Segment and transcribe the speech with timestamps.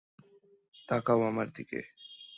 [0.89, 1.79] তাকাও আমার দিকে!